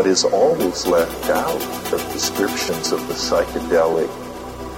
what 0.00 0.08
is 0.08 0.24
always 0.24 0.86
left 0.86 1.28
out 1.28 1.62
of 1.92 2.00
descriptions 2.10 2.90
of 2.90 3.06
the 3.06 3.12
psychedelic 3.12 4.08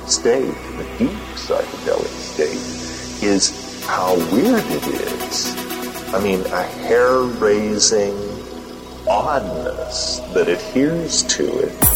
state, 0.09 0.53
the 0.77 0.85
deep 0.99 1.17
psychedelic 1.37 2.09
state, 2.09 3.23
is 3.25 3.87
how 3.87 4.17
weird 4.35 4.65
it 4.67 4.85
is. 4.89 5.55
I 6.13 6.21
mean, 6.21 6.41
a 6.47 6.63
hair-raising 6.65 8.19
oddness 9.09 10.19
that 10.35 10.49
adheres 10.49 11.23
to 11.37 11.57
it. 11.69 11.92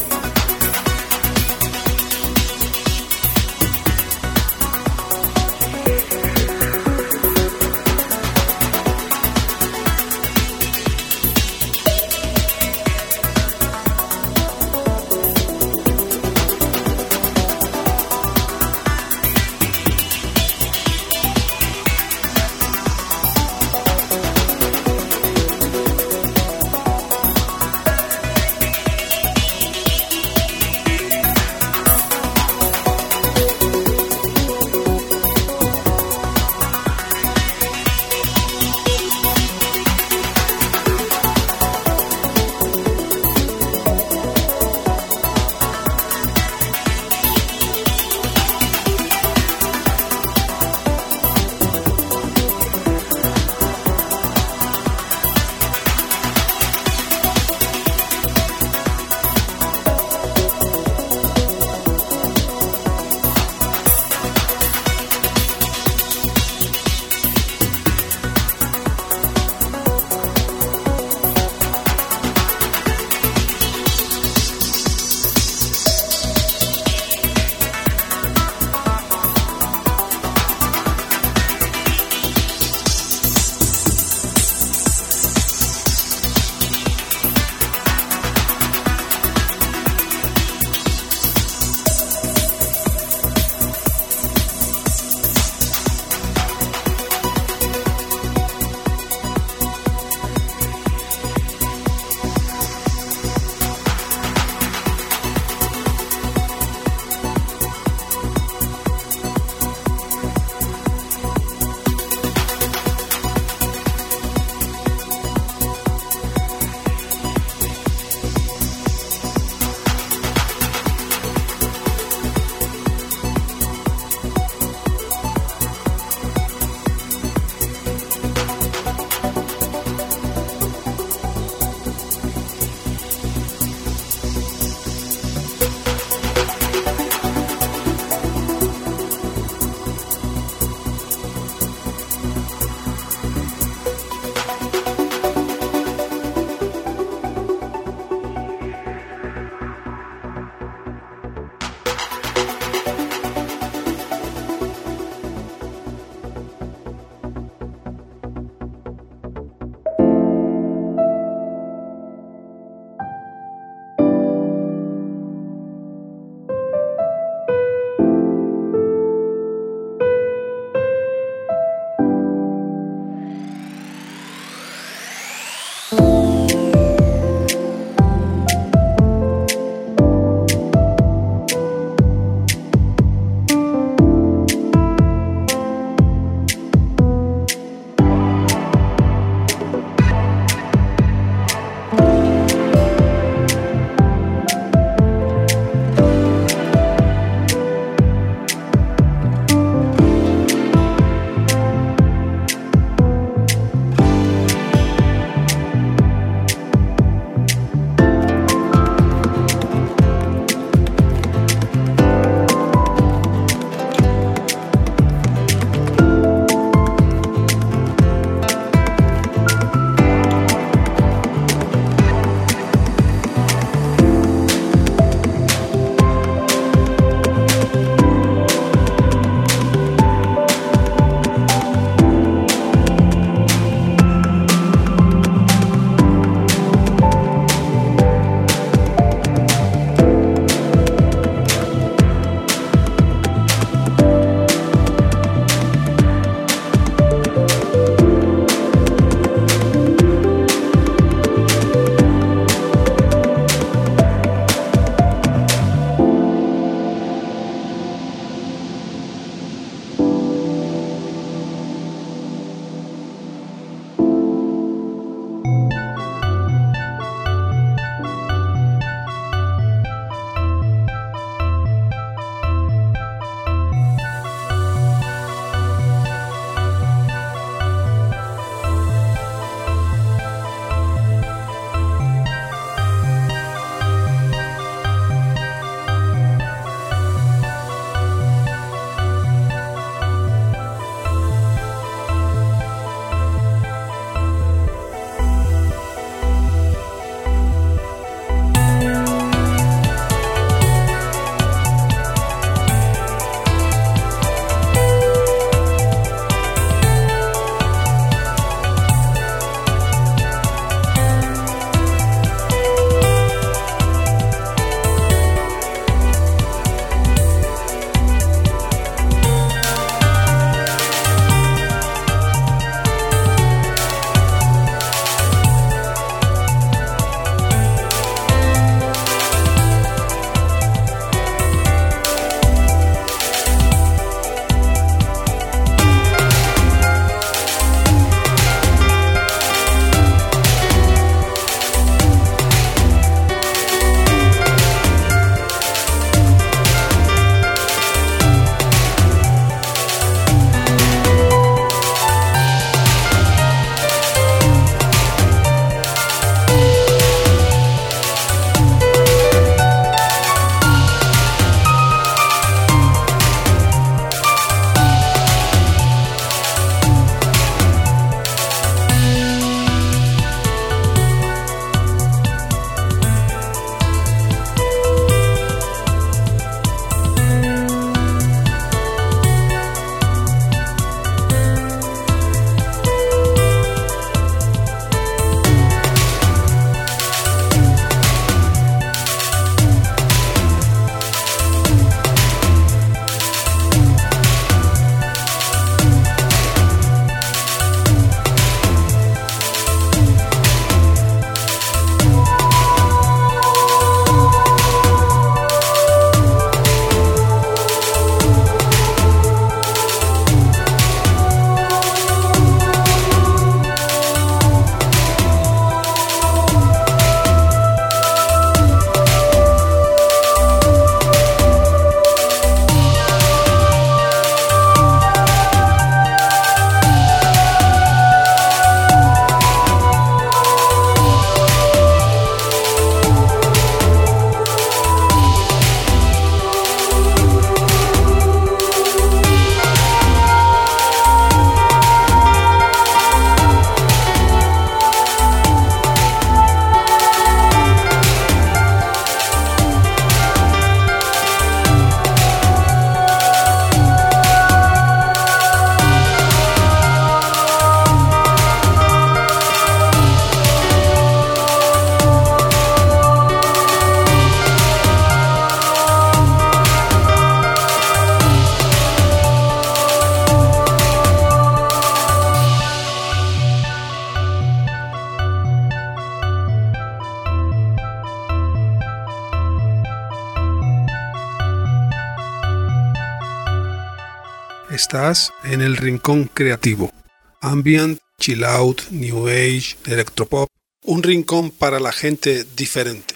Estás 484.87 485.33
en 485.43 485.63
el 485.63 485.77
rincón 485.77 486.31
creativo. 486.33 486.93
Ambient, 487.41 487.99
chill 488.21 488.45
out, 488.45 488.83
new 488.93 489.27
age, 489.27 489.77
electropop. 489.85 490.49
Un 490.85 491.03
rincón 491.03 491.51
para 491.51 491.81
la 491.81 491.91
gente 491.91 492.45
diferente. 492.57 493.16